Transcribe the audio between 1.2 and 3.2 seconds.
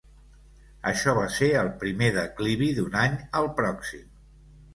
ser el primer declivi d'un any